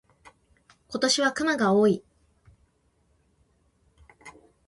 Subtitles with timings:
[0.89, 2.03] 今年は熊が多い。